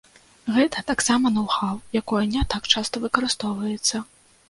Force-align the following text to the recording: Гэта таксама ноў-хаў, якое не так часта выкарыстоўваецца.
Гэта 0.55 0.83
таксама 0.91 1.33
ноў-хаў, 1.35 1.75
якое 2.01 2.25
не 2.33 2.43
так 2.57 2.63
часта 2.75 3.07
выкарыстоўваецца. 3.07 4.07